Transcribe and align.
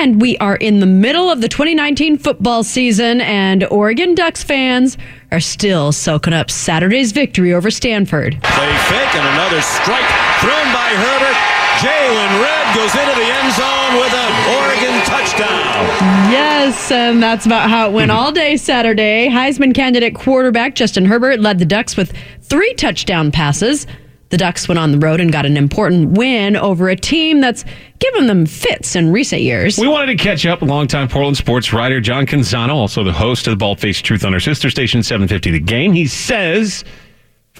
And 0.00 0.18
we 0.18 0.38
are 0.38 0.56
in 0.56 0.80
the 0.80 0.86
middle 0.86 1.30
of 1.30 1.42
the 1.42 1.48
2019 1.48 2.16
football 2.16 2.64
season, 2.64 3.20
and 3.20 3.64
Oregon 3.64 4.14
Ducks 4.14 4.42
fans 4.42 4.96
are 5.30 5.40
still 5.40 5.92
soaking 5.92 6.32
up 6.32 6.50
Saturday's 6.50 7.12
victory 7.12 7.52
over 7.52 7.70
Stanford. 7.70 8.40
Play 8.42 8.72
fake 8.88 9.14
and 9.14 9.28
another 9.28 9.60
strike 9.60 10.08
thrown 10.40 10.72
by 10.72 10.88
Herbert. 10.96 11.36
Jaylon 11.84 12.40
Redd 12.40 12.74
goes 12.74 12.94
into 12.94 13.14
the 13.14 13.28
end 13.28 13.52
zone 13.52 14.00
with 14.00 14.14
an 14.14 14.32
Oregon 14.56 15.04
touchdown. 15.04 16.32
Yes, 16.32 16.90
and 16.90 17.22
that's 17.22 17.44
about 17.44 17.68
how 17.68 17.90
it 17.90 17.92
went 17.92 18.10
all 18.10 18.32
day 18.32 18.56
Saturday. 18.56 19.28
Heisman 19.28 19.74
candidate 19.74 20.14
quarterback 20.14 20.76
Justin 20.76 21.04
Herbert 21.04 21.40
led 21.40 21.58
the 21.58 21.66
Ducks 21.66 21.98
with 21.98 22.14
three 22.40 22.72
touchdown 22.72 23.30
passes. 23.30 23.86
The 24.30 24.36
Ducks 24.36 24.68
went 24.68 24.78
on 24.78 24.92
the 24.92 24.98
road 24.98 25.20
and 25.20 25.32
got 25.32 25.44
an 25.44 25.56
important 25.56 26.16
win 26.16 26.56
over 26.56 26.88
a 26.88 26.96
team 26.96 27.40
that's 27.40 27.64
given 27.98 28.28
them 28.28 28.46
fits 28.46 28.94
in 28.94 29.10
recent 29.10 29.42
years. 29.42 29.76
We 29.76 29.88
wanted 29.88 30.16
to 30.16 30.22
catch 30.24 30.46
up. 30.46 30.62
Longtime 30.62 31.08
Portland 31.08 31.36
sports 31.36 31.72
writer 31.72 32.00
John 32.00 32.26
Canzano, 32.26 32.74
also 32.74 33.02
the 33.02 33.12
host 33.12 33.46
of 33.48 33.50
the 33.52 33.56
Bald 33.56 33.80
Faced 33.80 34.04
Truth 34.04 34.24
on 34.24 34.32
our 34.32 34.40
sister 34.40 34.70
station 34.70 35.02
750 35.02 35.50
The 35.50 35.60
Game. 35.60 35.92
He 35.92 36.06
says 36.06 36.84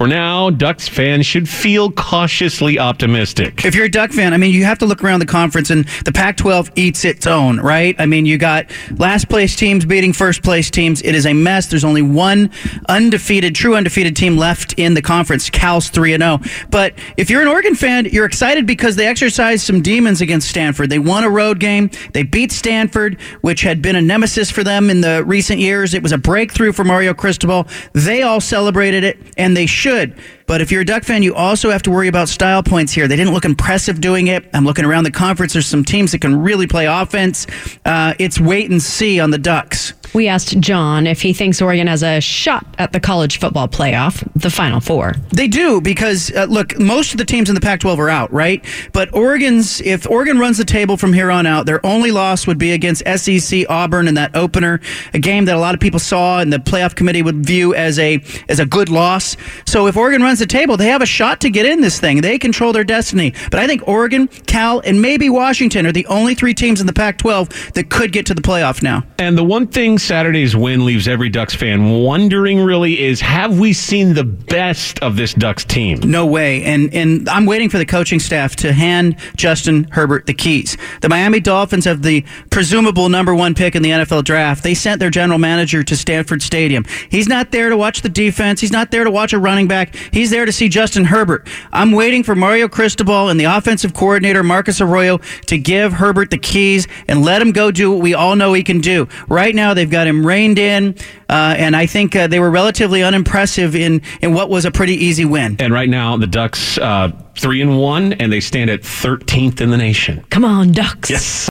for 0.01 0.07
now, 0.07 0.49
Ducks 0.49 0.89
fans 0.89 1.27
should 1.27 1.47
feel 1.47 1.93
cautiously 1.93 2.79
optimistic. 2.79 3.67
If 3.67 3.75
you're 3.75 3.85
a 3.85 3.91
Duck 3.91 4.13
fan, 4.13 4.33
I 4.33 4.39
mean, 4.39 4.55
you 4.55 4.65
have 4.65 4.79
to 4.79 4.87
look 4.87 5.05
around 5.05 5.21
the 5.21 5.27
conference, 5.27 5.69
and 5.69 5.87
the 6.07 6.11
Pac 6.11 6.39
12 6.39 6.71
eats 6.75 7.05
its 7.05 7.27
own, 7.27 7.61
right? 7.61 7.95
I 7.99 8.07
mean, 8.07 8.25
you 8.25 8.39
got 8.39 8.71
last 8.97 9.29
place 9.29 9.55
teams 9.55 9.85
beating 9.85 10.15
first 10.15 10.43
place 10.43 10.71
teams. 10.71 11.03
It 11.03 11.15
is 11.15 11.27
a 11.27 11.35
mess. 11.35 11.67
There's 11.67 11.85
only 11.85 12.01
one 12.01 12.51
undefeated, 12.89 13.55
true 13.55 13.75
undefeated 13.75 14.17
team 14.17 14.39
left 14.39 14.73
in 14.79 14.95
the 14.95 15.03
conference. 15.03 15.51
Cal's 15.51 15.91
3 15.91 16.17
0. 16.17 16.41
But 16.71 16.95
if 17.19 17.29
you're 17.29 17.43
an 17.43 17.48
Oregon 17.48 17.75
fan, 17.75 18.07
you're 18.07 18.25
excited 18.25 18.67
because 18.67 18.97
they 18.97 19.07
exercised 19.07 19.67
some 19.67 19.83
demons 19.83 20.23
against 20.23 20.48
Stanford. 20.48 20.89
They 20.89 20.98
won 20.98 21.25
a 21.25 21.31
road 21.31 21.61
game, 21.61 21.91
they 22.15 22.23
beat 22.23 22.53
Stanford, 22.53 23.21
which 23.43 23.61
had 23.61 23.83
been 23.83 23.97
a 23.97 24.03
nemesis 24.03 24.51
for 24.51 24.65
them 24.65 24.89
in 24.89 25.03
the 25.03 25.23
recent 25.27 25.61
years. 25.61 25.93
It 25.93 26.03
was 26.03 26.12
a 26.12 26.19
breakthrough 26.19 26.73
for 26.73 26.85
Mario 26.85 27.12
Cristobal. 27.12 27.67
They 27.92 28.23
all 28.23 28.41
celebrated 28.41 29.05
it, 29.05 29.19
and 29.37 29.55
they 29.55 29.67
should 29.67 29.89
should. 29.91 30.14
But 30.46 30.60
if 30.60 30.70
you're 30.70 30.83
a 30.83 30.84
Duck 30.84 31.02
fan, 31.02 31.22
you 31.22 31.34
also 31.34 31.70
have 31.70 31.83
to 31.83 31.91
worry 31.91 32.08
about 32.08 32.28
style 32.28 32.62
points 32.62 32.92
here. 32.92 33.08
They 33.08 33.16
didn't 33.16 33.33
look 33.33 33.44
impressive 33.44 34.00
doing 34.00 34.28
it. 34.28 34.48
I'm 34.55 34.64
looking 34.64 34.84
around 34.84 35.05
the 35.05 35.10
conference. 35.10 35.52
There's 35.52 35.66
some 35.66 35.84
teams 35.84 36.12
that 36.12 36.20
can 36.20 36.41
really 36.41 36.66
play 36.66 36.86
offense. 36.86 37.46
Uh, 37.84 38.14
it's 38.18 38.41
wait 38.41 38.70
and 38.70 38.80
see 38.80 39.18
on 39.20 39.30
the 39.30 39.38
Ducks. 39.38 39.92
We 40.12 40.27
asked 40.27 40.58
John 40.58 41.06
if 41.06 41.22
he 41.22 41.33
thinks 41.33 41.62
Oregon 41.62 41.86
has 41.86 42.03
a 42.03 42.20
shot 42.20 42.66
at 42.78 42.92
the 42.92 42.98
college 42.98 43.39
football 43.39 43.69
playoff, 43.69 44.28
the 44.34 44.50
Final 44.50 44.80
Four. 44.80 45.14
They 45.30 45.47
do 45.47 45.80
because 45.80 46.33
uh, 46.34 46.47
look, 46.48 46.78
most 46.78 47.12
of 47.12 47.19
the 47.19 47.25
teams 47.25 47.48
in 47.48 47.55
the 47.55 47.61
Pac-12 47.61 47.98
are 47.98 48.11
out, 48.11 48.33
right? 48.33 48.64
But 48.92 49.14
Oregon's 49.14 49.80
if 49.83 50.08
Oregon 50.11 50.39
runs 50.39 50.58
the 50.58 50.64
table 50.64 50.97
from 50.97 51.12
here 51.12 51.30
on 51.30 51.47
out, 51.47 51.67
their 51.67 51.84
only 51.86 52.11
loss 52.11 52.47
would 52.47 52.58
be 52.58 52.72
against 52.72 53.05
SEC 53.06 53.64
Auburn 53.69 54.08
in 54.08 54.14
that 54.14 54.34
opener, 54.34 54.80
a 55.14 55.20
game 55.20 55.44
that 55.44 55.55
a 55.55 55.61
lot 55.61 55.75
of 55.75 55.80
people 55.80 56.00
saw 56.00 56.41
and 56.41 56.52
the 56.52 56.58
playoff 56.58 56.97
committee 56.97 57.22
would 57.22 57.47
view 57.47 57.74
as 57.74 57.98
a 57.98 58.20
as 58.48 58.58
a 58.58 58.67
good 58.67 58.89
loss. 58.89 59.36
So 59.67 59.86
if 59.86 59.97
Oregon 59.97 60.22
runs 60.22 60.41
the 60.41 60.47
table, 60.47 60.77
they 60.77 60.89
have 60.89 61.02
a 61.02 61.06
shot 61.06 61.41
to 61.42 61.50
get 61.50 61.67
in 61.67 61.83
this 61.83 62.00
thing. 62.00 62.20
They 62.20 62.39
control 62.39 62.72
their 62.72 62.84
destiny. 62.84 63.33
But 63.50 63.61
I 63.61 63.67
think 63.69 63.86
Oregon, 63.86 64.27
Cal, 64.47 64.80
and 64.80 65.00
maybe 65.00 65.30
Washington 65.30 65.86
are 65.86 65.92
the 65.92 66.06
only 66.06 66.34
three 66.34 66.55
teams 66.55 66.80
in 66.80 66.86
the 66.89 66.92
Pac-12 66.92 67.74
that 67.74 67.91
could 67.91 68.11
get 68.11 68.27
to 68.27 68.34
the 68.34 68.42
playoff 68.42 68.83
now. 68.83 69.05
And 69.19 69.39
the 69.39 69.45
one 69.45 69.69
thing 69.69 69.98
Saturday's 70.03 70.56
win 70.56 70.84
leaves 70.84 71.09
every 71.09 71.29
Ducks 71.29 71.55
fan 71.55 71.91
wondering 71.91 72.61
really 72.61 73.01
is 73.01 73.20
have 73.20 73.59
we 73.59 73.73
seen 73.73 74.15
the 74.15 74.25
best 74.25 74.98
of 75.01 75.17
this 75.17 75.34
Ducks 75.34 75.65
team? 75.65 76.01
No 76.05 76.27
way. 76.27 76.62
And 76.65 76.92
and 76.95 77.29
I'm 77.29 77.47
waiting 77.47 77.69
for 77.69 77.79
the 77.79 77.87
coaching 77.87 78.19
staff 78.19 78.57
to 78.57 78.73
hand 78.73 79.17
Justin 79.37 79.84
Herbert 79.84 80.27
the 80.27 80.34
keys. 80.34 80.77
The 81.01 81.09
Miami 81.09 81.41
Dolphins 81.41 81.84
have 81.84 82.03
the 82.03 82.25
presumable 82.51 83.09
number 83.09 83.34
one 83.34 83.55
pick 83.55 83.75
in 83.75 83.83
the 83.83 83.91
NFL 83.91 84.25
draft. 84.25 84.62
They 84.62 84.75
sent 84.75 85.01
their 85.01 85.11
general 85.11 85.39
manager 85.39 85.83
to 85.83 85.97
Stanford 85.97 86.42
Stadium. 86.42 86.85
He's 87.11 87.29
not 87.29 87.51
there 87.51 87.69
to 87.69 87.77
watch 87.77 88.03
the 88.03 88.09
defense. 88.09 88.61
He's 88.61 88.73
not 88.73 88.91
there 88.91 89.05
to 89.05 89.11
watch 89.11 89.33
a 89.33 89.39
running 89.39 89.69
back. 89.69 89.95
He's 90.12 90.30
there 90.30 90.45
to 90.45 90.53
see 90.53 90.69
Justin 90.69 91.05
Herbert. 91.05 91.48
I'm 91.73 91.92
waiting 91.92 92.23
for 92.23 92.35
Mario 92.35 92.69
Cristobal 92.69 93.29
and 93.29 93.39
the 93.39 93.45
offensive 93.45 93.95
coordinator 93.95 94.42
Marcus 94.42 94.80
Arroyo 94.80 95.19
to 95.47 95.58
give 95.58 95.95
Herbert 95.95 96.30
the 96.30 96.39
keys 96.39 96.86
and 97.08 97.23
let 97.23 97.42
him 97.42 97.53
go 97.53 97.70
do 97.70 97.92
what 97.92 98.01
we 98.01 98.14
all 98.14 98.36
know 98.36 98.53
he 98.53 98.63
can 98.63 98.80
do. 98.80 99.08
Right 99.29 99.55
now, 99.55 99.74
they've 99.90 99.98
got 99.98 100.06
him 100.06 100.24
reined 100.24 100.58
in, 100.58 100.95
uh, 101.28 101.55
and 101.58 101.74
I 101.74 101.86
think 101.86 102.14
uh, 102.14 102.27
they 102.28 102.39
were 102.39 102.51
relatively 102.51 103.02
unimpressive 103.02 103.74
in 103.74 104.02
in 104.23 104.33
what 104.33 104.48
was 104.48 104.64
a 104.64 104.70
pretty 104.70 104.95
easy 104.95 105.24
win. 105.24 105.56
And 105.58 105.73
right 105.73 105.89
now, 105.89 106.17
the 106.17 106.27
Ducks 106.27 106.78
uh, 106.78 107.11
three 107.36 107.61
and 107.61 107.78
one, 107.78 108.12
and 108.14 108.33
they 108.33 108.40
stand 108.40 108.70
at 108.70 108.83
13th 108.83 109.61
in 109.61 109.70
the 109.70 109.77
nation. 109.77 110.24
Come 110.30 110.45
on, 110.45 110.73
Ducks. 110.73 111.11
Yes. 111.11 111.48